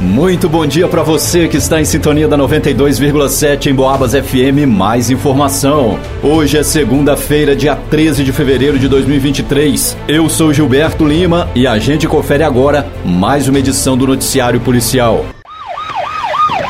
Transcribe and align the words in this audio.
Muito 0.00 0.48
bom 0.48 0.64
dia 0.64 0.86
para 0.86 1.02
você 1.02 1.48
que 1.48 1.56
está 1.56 1.80
em 1.80 1.84
sintonia 1.84 2.28
da 2.28 2.38
92,7 2.38 3.66
em 3.66 3.74
Boabas 3.74 4.12
FM. 4.12 4.64
Mais 4.68 5.10
informação. 5.10 5.98
Hoje 6.22 6.56
é 6.56 6.62
segunda-feira, 6.62 7.56
dia 7.56 7.74
13 7.74 8.22
de 8.22 8.30
fevereiro 8.32 8.78
de 8.78 8.86
2023. 8.86 9.96
Eu 10.06 10.28
sou 10.28 10.52
Gilberto 10.52 11.04
Lima 11.04 11.48
e 11.52 11.66
a 11.66 11.80
gente 11.80 12.06
confere 12.06 12.44
agora 12.44 12.86
mais 13.04 13.48
uma 13.48 13.58
edição 13.58 13.98
do 13.98 14.06
Noticiário 14.06 14.60
Policial. 14.60 15.26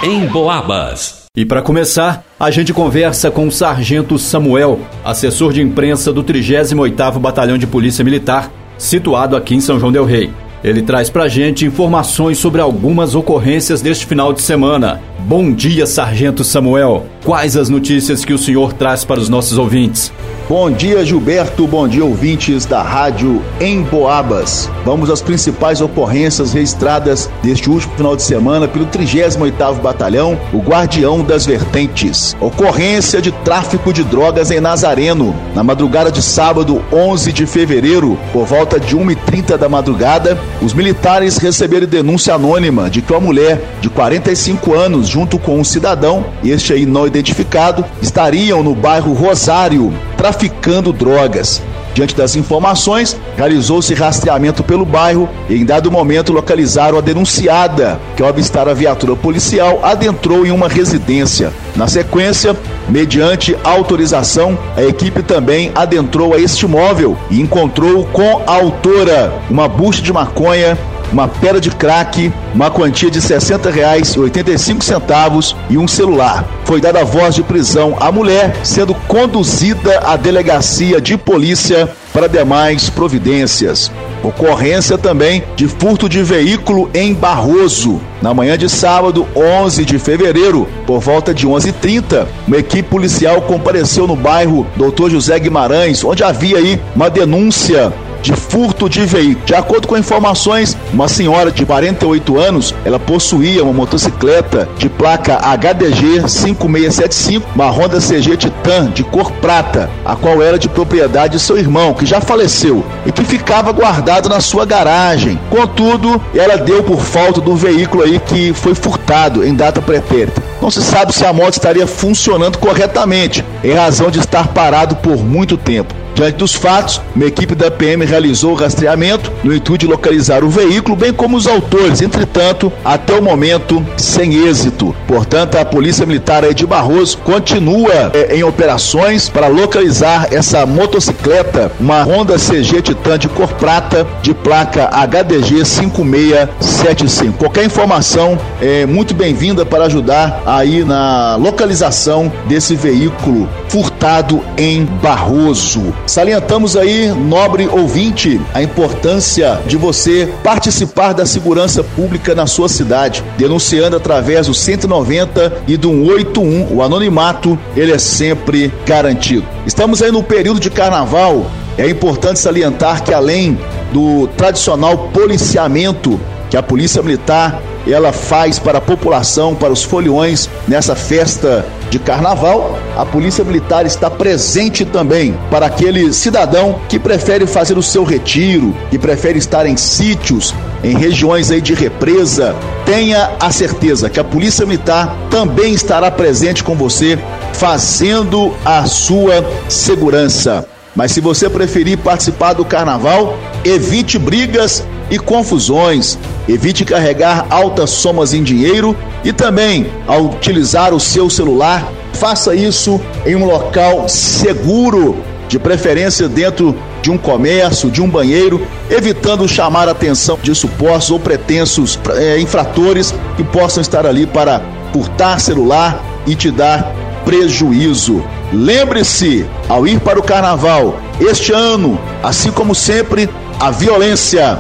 Em 0.03 0.25
Boabas. 0.27 1.27
E 1.37 1.45
para 1.45 1.61
começar, 1.61 2.25
a 2.41 2.51
gente 2.51 2.73
conversa 2.73 3.31
com 3.31 3.47
o 3.47 3.53
Sargento 3.53 4.19
Samuel, 4.19 4.81
assessor 5.05 5.53
de 5.53 5.61
imprensa 5.61 6.15
do 6.15 6.25
38º 6.25 7.19
Batalhão 7.19 7.59
de 7.59 7.67
Polícia 7.67 8.03
Militar, 8.03 8.51
situado 8.79 9.37
aqui 9.37 9.55
em 9.55 9.61
São 9.61 9.79
João 9.79 9.93
del 9.93 10.07
Rei. 10.07 10.31
Ele 10.63 10.83
traz 10.83 11.09
pra 11.09 11.29
gente 11.29 11.65
informações 11.65 12.39
sobre 12.39 12.61
algumas 12.61 13.15
ocorrências 13.15 13.81
deste 13.81 14.07
final 14.07 14.33
de 14.33 14.43
semana. 14.43 15.01
Bom 15.21 15.53
dia, 15.53 15.87
Sargento 15.87 16.43
Samuel. 16.43 17.07
Quais 17.25 17.57
as 17.57 17.69
notícias 17.69 18.25
que 18.25 18.33
o 18.33 18.39
senhor 18.39 18.73
traz 18.73 19.05
para 19.05 19.21
os 19.21 19.29
nossos 19.29 19.59
ouvintes? 19.59 20.13
Bom 20.49 20.71
dia, 20.71 21.05
Gilberto. 21.05 21.67
Bom 21.67 21.87
dia, 21.87 22.03
ouvintes 22.03 22.65
da 22.65 22.81
Rádio 22.83 23.43
em 23.61 23.83
Boabas. 23.83 24.71
Vamos 24.83 25.11
às 25.11 25.21
principais 25.21 25.83
ocorrências 25.83 26.55
registradas 26.55 27.29
deste 27.43 27.69
último 27.69 27.95
final 27.97 28.17
de 28.17 28.23
semana 28.23 28.67
pelo 28.67 28.87
38º 28.87 29.83
Batalhão, 29.83 30.41
o 30.55 30.59
Guardião 30.59 31.23
das 31.23 31.45
Vertentes. 31.45 32.35
Ocorrência 32.41 33.21
de 33.21 33.31
tráfico 33.31 33.93
de 33.93 34.03
drogas 34.03 34.51
em 34.51 34.59
Nazareno. 34.59 35.37
Na 35.55 35.63
madrugada 35.63 36.11
de 36.11 36.23
sábado, 36.23 36.83
11 36.91 37.31
de 37.31 37.45
fevereiro, 37.45 38.19
por 38.33 38.47
volta 38.47 38.81
de 38.81 38.97
1h30 38.97 39.59
da 39.59 39.69
madrugada, 39.69 40.39
os 40.61 40.75
militares 40.75 41.37
receberam 41.39 41.87
denúncia 41.87 42.35
anônima 42.35 42.91
de 42.91 43.01
que 43.01 43.13
uma 43.13 43.21
mulher 43.21 43.61
de 43.81 43.89
45 43.89 44.75
anos, 44.75 45.09
junto 45.09 45.39
com 45.39 45.59
um 45.59 45.65
cidadão, 45.65 46.27
este 46.45 46.73
aí 46.73 46.85
não 46.85 47.07
identificado, 47.07 47.85
estariam 48.03 48.63
no 48.63 48.75
bairro 48.75 49.13
Rosário, 49.13 49.93
traficando 50.17 50.93
drogas. 50.93 51.63
Diante 51.95 52.15
das 52.15 52.37
informações, 52.37 53.17
realizou-se 53.37 53.93
rastreamento 53.95 54.63
pelo 54.63 54.85
bairro 54.85 55.29
e, 55.49 55.57
em 55.57 55.65
dado 55.65 55.91
momento, 55.91 56.33
localizaram 56.33 56.99
a 56.99 57.01
denunciada, 57.01 57.99
que, 58.17 58.23
ao 58.23 58.29
avistar 58.29 58.69
a 58.69 58.75
viatura 58.75 59.17
policial, 59.17 59.81
adentrou 59.83 60.47
em 60.47 60.51
uma 60.51 60.69
residência. 60.69 61.53
Na 61.75 61.87
sequência, 61.87 62.57
mediante 62.89 63.57
autorização, 63.65 64.59
a 64.77 64.83
equipe 64.83 65.23
também 65.23 65.73
adentrou 65.75 66.35
a 66.35 66.41
este 66.41 66.65
imóvel 66.65 67.17
e 67.31 67.41
encontrou 67.41 68.05
com 68.07 68.43
a 68.47 68.53
autora 68.53 69.33
uma 69.51 69.69
bucha 69.69 70.03
de 70.03 70.13
maconha 70.13 70.79
uma 71.13 71.29
pedra 71.29 71.61
de 71.61 71.71
crack, 71.71 72.33
uma 72.55 72.71
quantia 72.71 73.11
de 73.11 73.19
R$ 73.19 73.27
60,85 73.27 75.55
e 75.71 75.79
um 75.79 75.89
celular. 75.89 76.45
Foi 76.65 76.81
dada 76.81 77.05
voz 77.05 77.35
de 77.35 77.43
prisão 77.43 77.97
à 78.01 78.13
mulher, 78.13 78.57
sendo 78.63 78.95
conduzida 78.95 79.99
à 80.01 80.17
delegacia 80.17 81.01
de 81.01 81.17
polícia 81.17 81.89
para 82.13 82.27
demais 82.27 82.91
providências. 82.91 83.91
Ocorrência 84.23 84.99
também 84.99 85.45
de 85.55 85.69
furto 85.69 86.09
de 86.09 86.23
veículo 86.23 86.91
em 86.93 87.15
Barroso. 87.15 88.01
Na 88.21 88.35
manhã 88.35 88.59
de 88.59 88.69
sábado, 88.69 89.27
11 89.37 89.85
de 89.85 89.99
fevereiro, 89.99 90.67
por 90.87 91.01
volta 91.01 91.33
de 91.33 91.47
11h30, 91.47 92.27
uma 92.47 92.57
equipe 92.57 92.89
policial 92.89 93.41
compareceu 93.43 94.07
no 94.07 94.17
bairro 94.17 94.67
Doutor 94.77 95.11
José 95.11 95.39
Guimarães, 95.39 96.03
onde 96.03 96.25
havia 96.25 96.59
aí 96.59 96.81
uma 96.97 97.09
denúncia 97.09 97.93
de 98.23 98.33
furto 98.35 98.89
de 98.89 99.05
veículo. 99.05 99.45
De 99.45 99.55
acordo 99.55 99.87
com 99.89 99.97
informações, 99.97 100.77
uma 100.93 101.09
senhora 101.09 101.51
de 101.51 101.65
48 101.65 102.39
anos, 102.39 102.75
ela 102.85 102.99
possuía 102.99 103.63
uma 103.63 103.73
motocicleta 103.73 104.69
de 104.79 104.89
placa 104.89 105.37
HDG 105.37 106.29
5675, 106.29 107.49
uma 107.55 107.71
Honda 107.71 107.99
CG 108.01 108.37
Titan 108.37 108.91
de 108.91 109.05
cor 109.05 109.31
prata, 109.33 109.91
a 110.05 110.17
qual 110.17 110.43
era 110.43 110.59
de 110.59 110.69
propriedade 110.69 111.35
de 111.35 111.41
seu 111.41 111.59
irmão, 111.59 111.95
que 111.95 112.07
já 112.07 112.21
faleceu 112.21 112.85
e 113.07 113.13
que 113.13 113.25
ficava 113.25 113.73
guardado 113.73 114.29
na 114.29 114.41
sua 114.41 114.65
garagem. 114.65 115.39
Contudo, 115.51 116.21
ela 116.35 116.57
deu 116.57 116.83
por 116.83 117.01
falta 117.01 117.41
do 117.41 117.55
veículo 117.55 118.03
aí 118.03 118.19
que 118.19 118.53
foi 118.53 118.75
furtado 118.75 119.45
em 119.45 119.55
data 119.55 119.81
pretérita. 119.81 120.43
Não 120.61 120.71
se 120.71 120.83
sabe 120.83 121.15
se 121.15 121.25
a 121.25 121.33
moto 121.33 121.55
estaria 121.55 121.87
funcionando 121.87 122.59
corretamente, 122.59 123.45
em 123.63 123.73
razão 123.73 124.11
de 124.11 124.19
estar 124.19 124.49
parado 124.49 124.97
por 124.97 125.19
muito 125.19 125.57
tempo. 125.57 125.95
Diante 126.19 126.39
dos 126.39 126.53
fatos, 126.53 127.01
uma 127.15 127.27
equipe 127.27 127.55
da 127.55 127.71
PM 127.71 128.05
realizou 128.05 128.51
o 128.51 128.55
rastreamento 128.57 129.33
no 129.45 129.55
intuito 129.55 129.87
de 129.87 129.87
localizar 129.87 130.43
o 130.43 130.51
veículo, 130.51 130.97
bem 130.97 131.13
como 131.13 131.37
os 131.37 131.47
autores, 131.47 132.03
entretanto, 132.03 132.73
até 132.85 133.15
o 133.17 133.23
momento, 133.23 133.87
sem 133.97 134.35
êxito. 134.49 134.93
Portanto, 135.07 135.57
a 135.57 135.65
Polícia 135.65 136.05
Militar 136.05 136.43
de 136.53 136.67
Barroso 136.67 137.19
continua 137.19 138.11
é, 138.13 138.35
em 138.35 138.43
operações 138.43 139.29
para 139.29 139.47
localizar 139.47 140.27
essa 140.33 140.67
motocicleta, 140.67 141.71
uma 141.79 142.03
Honda 142.03 142.35
CG 142.35 142.83
Titan 142.83 143.17
de 143.17 143.29
cor 143.29 143.53
prata, 143.53 144.05
de 144.21 144.35
placa 144.35 144.91
HDG 144.91 145.65
5675. 145.65 147.39
Qualquer 147.39 147.65
informação 147.65 148.37
é 148.61 148.85
muito 148.87 149.15
bem-vinda 149.15 149.65
para 149.65 149.85
ajudar 149.85 150.43
aí 150.45 150.83
na 150.83 151.37
localização 151.37 152.33
desse 152.49 152.75
veículo 152.75 153.49
furtado 153.69 154.43
em 154.57 154.85
Barroso. 154.85 155.95
Salientamos 156.09 156.75
aí, 156.75 157.09
nobre 157.09 157.69
ouvinte, 157.69 158.41
a 158.55 158.63
importância 158.63 159.61
de 159.67 159.77
você 159.77 160.27
participar 160.43 161.13
da 161.13 161.27
segurança 161.27 161.85
pública 161.85 162.35
na 162.35 162.47
sua 162.47 162.67
cidade, 162.67 163.23
denunciando 163.37 163.95
através 163.95 164.47
do 164.47 164.55
190 164.55 165.65
e 165.69 165.77
do 165.77 165.91
181. 165.91 166.75
O 166.75 166.83
anonimato, 166.83 167.59
ele 167.77 167.93
é 167.93 167.99
sempre 167.99 168.73
garantido. 168.87 169.47
Estamos 169.67 170.03
aí 170.03 170.11
no 170.11 170.23
período 170.23 170.59
de 170.59 170.71
carnaval. 170.71 171.45
É 171.77 171.87
importante 171.87 172.39
salientar 172.39 173.05
que 173.05 173.13
além 173.13 173.59
do 173.93 174.29
tradicional 174.29 175.11
policiamento 175.13 176.19
que 176.51 176.57
a 176.57 176.63
Polícia 176.63 177.03
Militar 177.03 177.61
ela 177.87 178.13
faz 178.13 178.59
para 178.59 178.79
a 178.79 178.81
população, 178.81 179.55
para 179.55 179.73
os 179.73 179.83
foliões 179.83 180.49
nessa 180.67 180.95
festa 180.95 181.65
de 181.91 181.99
carnaval. 181.99 182.79
A 182.97 183.05
Polícia 183.05 183.45
Militar 183.45 183.87
está 183.87 184.11
presente 184.11 184.85
também 184.85 185.35
para 185.51 185.67
aquele 185.67 186.13
cidadão 186.13 186.81
que 186.89 186.99
prefere 186.99 187.47
fazer 187.47 187.79
o 187.79 187.83
seu 187.83 188.05
retiro, 188.05 188.75
que 188.91 188.99
prefere 188.99 189.39
estar 189.39 189.67
em 189.67 189.77
sítios, 189.77 190.55
em 190.85 190.97
regiões 190.97 191.51
aí 191.51 191.61
de 191.61 191.75
represa. 191.75 192.55
Tenha 192.85 193.31
a 193.41 193.51
certeza 193.51 194.11
que 194.11 194.21
a 194.21 194.25
Polícia 194.25 194.67
Militar 194.67 195.17
também 195.31 195.73
estará 195.73 196.11
presente 196.11 196.63
com 196.63 196.75
você, 196.75 197.19
fazendo 197.55 198.55
a 198.65 198.87
sua 198.87 199.45
segurança. 199.69 200.67
Mas 200.95 201.13
se 201.13 201.21
você 201.21 201.49
preferir 201.49 201.99
participar 201.99 202.55
do 202.55 202.65
carnaval, 202.65 203.39
evite 203.65 204.19
brigas 204.19 204.85
e 205.11 205.19
confusões, 205.19 206.19
evite 206.49 206.85
carregar 206.85 207.47
altas 207.51 207.91
somas 207.91 208.33
em 208.33 208.43
dinheiro 208.43 208.97
e 209.23 209.33
também, 209.33 209.87
ao 210.07 210.25
utilizar 210.25 210.95
o 210.95 211.01
seu 211.01 211.29
celular, 211.29 211.93
faça 212.15 212.55
isso 212.55 213.01
em 213.27 213.37
um 213.37 213.45
local 213.45 214.09
seguro, 214.09 215.17
de 215.49 215.59
preferência 215.59 216.29
dentro 216.29 216.77
de 217.01 217.11
um 217.11 217.17
comércio, 217.17 217.91
de 217.91 218.03
um 218.03 218.09
banheiro, 218.09 218.67
evitando 218.91 219.49
chamar 219.49 219.89
a 219.89 219.93
atenção 219.93 220.39
de 220.43 220.55
supostos 220.55 221.11
ou 221.11 221.19
pretensos 221.19 221.99
é, 222.17 222.39
infratores 222.39 223.15
que 223.37 223.43
possam 223.43 223.81
estar 223.81 224.07
ali 224.07 224.27
para 224.27 224.61
furtar 224.93 225.41
celular 225.41 226.05
e 226.27 226.35
te 226.35 226.51
dar 226.51 226.93
prejuízo. 227.25 228.23
Lembre-se, 228.53 229.47
ao 229.69 229.87
ir 229.87 230.01
para 230.01 230.19
o 230.19 230.23
carnaval, 230.23 231.01
este 231.21 231.53
ano, 231.53 231.99
assim 232.23 232.51
como 232.51 232.75
sempre, 232.75 233.29
a 233.59 233.71
violência 233.71 234.59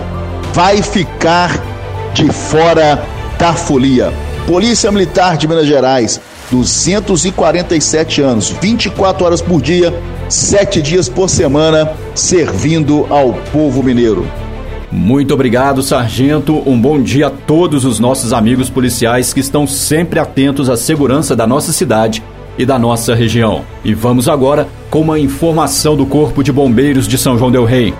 vai 0.52 0.82
ficar 0.82 1.60
de 2.14 2.30
fora 2.32 3.02
da 3.38 3.52
folia. 3.52 4.12
Polícia 4.46 4.90
Militar 4.90 5.36
de 5.36 5.46
Minas 5.46 5.66
Gerais, 5.66 6.20
247 6.50 8.22
anos, 8.22 8.50
24 8.60 9.24
horas 9.24 9.42
por 9.42 9.60
dia, 9.60 9.94
7 10.28 10.80
dias 10.80 11.08
por 11.08 11.28
semana, 11.28 11.92
servindo 12.14 13.06
ao 13.10 13.34
povo 13.52 13.82
mineiro. 13.82 14.26
Muito 14.90 15.34
obrigado, 15.34 15.82
sargento. 15.82 16.62
Um 16.66 16.80
bom 16.80 17.00
dia 17.02 17.26
a 17.26 17.30
todos 17.30 17.84
os 17.84 17.98
nossos 17.98 18.32
amigos 18.32 18.70
policiais 18.70 19.34
que 19.34 19.40
estão 19.40 19.66
sempre 19.66 20.18
atentos 20.18 20.70
à 20.70 20.76
segurança 20.76 21.36
da 21.36 21.46
nossa 21.46 21.72
cidade 21.72 22.22
e 22.56 22.64
da 22.64 22.78
nossa 22.78 23.14
região. 23.14 23.64
E 23.84 23.92
vamos 23.92 24.28
agora 24.28 24.66
com 24.90 25.02
uma 25.02 25.18
informação 25.18 25.94
do 25.94 26.06
Corpo 26.06 26.42
de 26.42 26.50
Bombeiros 26.50 27.06
de 27.06 27.18
São 27.18 27.36
João 27.36 27.52
Del 27.52 27.64
Rei. 27.64 27.92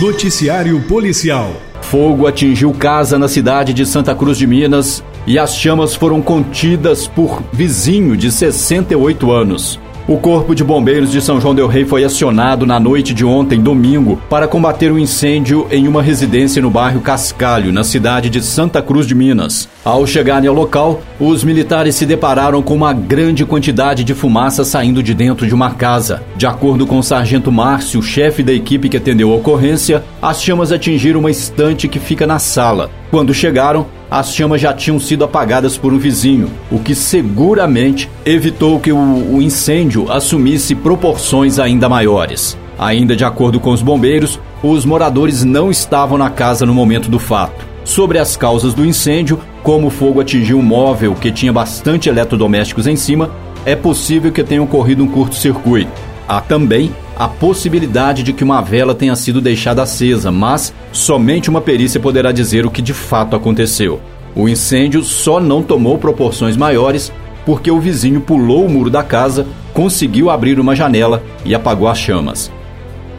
Noticiário 0.00 0.80
Policial. 0.82 1.50
Fogo 1.90 2.26
atingiu 2.26 2.70
casa 2.74 3.18
na 3.18 3.28
cidade 3.28 3.72
de 3.72 3.86
Santa 3.86 4.14
Cruz 4.14 4.36
de 4.36 4.46
Minas 4.46 5.02
e 5.26 5.38
as 5.38 5.56
chamas 5.56 5.94
foram 5.94 6.20
contidas 6.20 7.06
por 7.06 7.42
vizinho 7.50 8.14
de 8.14 8.30
68 8.30 9.32
anos. 9.32 9.80
O 10.08 10.16
Corpo 10.16 10.54
de 10.54 10.64
Bombeiros 10.64 11.12
de 11.12 11.20
São 11.20 11.38
João 11.38 11.54
Del 11.54 11.66
Rei 11.66 11.84
foi 11.84 12.02
acionado 12.02 12.64
na 12.64 12.80
noite 12.80 13.12
de 13.12 13.26
ontem, 13.26 13.60
domingo, 13.60 14.18
para 14.30 14.48
combater 14.48 14.90
um 14.90 14.98
incêndio 14.98 15.66
em 15.70 15.86
uma 15.86 16.00
residência 16.00 16.62
no 16.62 16.70
bairro 16.70 17.02
Cascalho, 17.02 17.70
na 17.70 17.84
cidade 17.84 18.30
de 18.30 18.40
Santa 18.40 18.80
Cruz 18.80 19.06
de 19.06 19.14
Minas. 19.14 19.68
Ao 19.84 20.06
chegarem 20.06 20.48
ao 20.48 20.54
local, 20.54 21.02
os 21.20 21.44
militares 21.44 21.94
se 21.94 22.06
depararam 22.06 22.62
com 22.62 22.74
uma 22.74 22.94
grande 22.94 23.44
quantidade 23.44 24.02
de 24.02 24.14
fumaça 24.14 24.64
saindo 24.64 25.02
de 25.02 25.12
dentro 25.12 25.46
de 25.46 25.54
uma 25.54 25.72
casa. 25.72 26.22
De 26.38 26.46
acordo 26.46 26.86
com 26.86 26.98
o 26.98 27.04
sargento 27.04 27.52
Márcio, 27.52 28.02
chefe 28.02 28.42
da 28.42 28.54
equipe 28.54 28.88
que 28.88 28.96
atendeu 28.96 29.30
a 29.30 29.36
ocorrência, 29.36 30.02
as 30.22 30.42
chamas 30.42 30.72
atingiram 30.72 31.20
uma 31.20 31.30
estante 31.30 31.86
que 31.86 31.98
fica 31.98 32.26
na 32.26 32.38
sala. 32.38 32.90
Quando 33.10 33.34
chegaram, 33.34 33.86
as 34.10 34.34
chamas 34.34 34.60
já 34.60 34.72
tinham 34.72 34.98
sido 34.98 35.24
apagadas 35.24 35.76
por 35.76 35.92
um 35.92 35.98
vizinho, 35.98 36.50
o 36.70 36.78
que 36.78 36.94
seguramente 36.94 38.08
evitou 38.24 38.80
que 38.80 38.90
o, 38.90 38.96
o 38.96 39.42
incêndio 39.42 40.10
assumisse 40.10 40.74
proporções 40.74 41.58
ainda 41.58 41.88
maiores. 41.88 42.56
Ainda 42.78 43.16
de 43.16 43.24
acordo 43.24 43.58
com 43.60 43.70
os 43.70 43.82
bombeiros, 43.82 44.40
os 44.62 44.84
moradores 44.84 45.44
não 45.44 45.70
estavam 45.70 46.16
na 46.16 46.30
casa 46.30 46.64
no 46.64 46.72
momento 46.72 47.10
do 47.10 47.18
fato. 47.18 47.66
Sobre 47.84 48.18
as 48.18 48.36
causas 48.36 48.74
do 48.74 48.84
incêndio, 48.84 49.40
como 49.62 49.88
o 49.88 49.90
fogo 49.90 50.20
atingiu 50.20 50.58
um 50.58 50.62
móvel 50.62 51.14
que 51.14 51.32
tinha 51.32 51.52
bastante 51.52 52.08
eletrodomésticos 52.08 52.86
em 52.86 52.96
cima, 52.96 53.30
é 53.64 53.74
possível 53.74 54.30
que 54.30 54.44
tenha 54.44 54.62
ocorrido 54.62 55.02
um 55.02 55.08
curto-circuito. 55.08 55.90
Há 56.26 56.40
também 56.40 56.92
a 57.18 57.26
possibilidade 57.26 58.22
de 58.22 58.32
que 58.32 58.44
uma 58.44 58.60
vela 58.60 58.94
tenha 58.94 59.16
sido 59.16 59.40
deixada 59.40 59.82
acesa, 59.82 60.30
mas 60.30 60.72
somente 60.92 61.50
uma 61.50 61.60
perícia 61.60 61.98
poderá 61.98 62.30
dizer 62.30 62.64
o 62.64 62.70
que 62.70 62.80
de 62.80 62.94
fato 62.94 63.34
aconteceu. 63.34 64.00
O 64.36 64.48
incêndio 64.48 65.02
só 65.02 65.40
não 65.40 65.62
tomou 65.62 65.98
proporções 65.98 66.56
maiores 66.56 67.12
porque 67.44 67.70
o 67.70 67.80
vizinho 67.80 68.20
pulou 68.20 68.64
o 68.64 68.70
muro 68.70 68.90
da 68.90 69.02
casa, 69.02 69.46
conseguiu 69.72 70.30
abrir 70.30 70.60
uma 70.60 70.76
janela 70.76 71.22
e 71.44 71.54
apagou 71.54 71.88
as 71.88 71.98
chamas. 71.98 72.52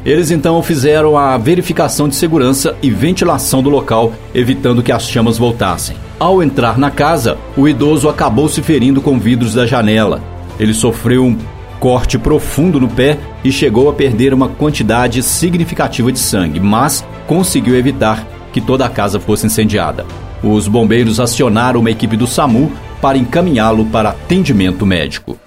Eles 0.06 0.31
então 0.31 0.63
fizeram 0.63 1.18
a 1.18 1.38
verificação 1.38 2.07
de 2.07 2.16
segurança 2.16 2.75
e 2.81 2.90
ventilação 2.90 3.62
do 3.62 3.69
local, 3.69 4.13
evitando 4.34 4.81
que 4.81 4.94
as 4.94 5.10
chamas 5.10 5.38
voltassem. 5.38 5.98
Ao 6.18 6.42
entrar 6.42 6.78
na 6.78 6.90
casa, 6.90 7.38
o 7.57 7.68
idoso 7.68 8.07
acabou 8.07 8.48
se 8.48 8.62
ferindo 8.62 9.01
com 9.01 9.19
vidros 9.19 9.54
da 9.54 9.66
janela. 9.66 10.22
Ele 10.57 10.74
sofreu 10.74 11.25
um 11.25 11.38
corte 11.79 12.17
profundo 12.17 12.79
no 12.79 12.87
pé 12.87 13.17
e 13.43 13.51
chegou 13.51 13.89
a 13.89 13.93
perder 13.93 14.33
uma 14.33 14.49
quantidade 14.49 15.23
significativa 15.23 16.11
de 16.11 16.19
sangue, 16.19 16.59
mas 16.59 17.05
conseguiu 17.25 17.75
evitar 17.75 18.27
que 18.51 18.59
toda 18.59 18.85
a 18.85 18.89
casa 18.89 19.19
fosse 19.19 19.45
incendiada. 19.45 20.05
Os 20.43 20.67
bombeiros 20.67 21.19
acionaram 21.19 21.79
uma 21.79 21.91
equipe 21.91 22.15
do 22.15 22.27
SAMU 22.27 22.71
para 23.01 23.17
encaminhá-lo 23.17 23.85
para 23.85 24.09
atendimento 24.09 24.85
médico. 24.85 25.37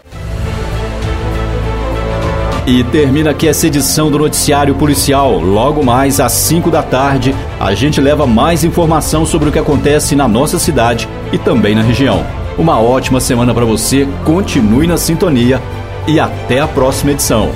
E 2.64 2.84
termina 2.84 3.31
aqui 3.31 3.49
essa 3.49 3.67
edição 3.67 4.08
do 4.08 4.20
Noticiário 4.20 4.75
Policial. 4.76 5.40
Logo 5.40 5.84
mais 5.84 6.20
às 6.20 6.31
5 6.32 6.70
da 6.70 6.82
tarde, 6.82 7.34
a 7.58 7.75
gente 7.75 8.00
leva 8.00 8.25
mais 8.25 8.62
informação 8.62 9.26
sobre 9.26 9.49
o 9.49 9.52
que 9.52 9.58
acontece 9.58 10.14
na 10.14 10.29
nossa 10.29 10.61
cidade 10.61 11.08
e 11.32 11.38
também 11.38 11.75
na 11.75 11.82
região. 11.82 12.25
Uma 12.56 12.79
ótima 12.79 13.19
semana 13.19 13.52
para 13.52 13.64
você, 13.64 14.06
continue 14.25 14.87
na 14.87 14.96
sintonia 14.96 15.61
e 16.07 16.19
até 16.19 16.61
a 16.61 16.69
próxima 16.69 17.13
edição. 17.13 17.51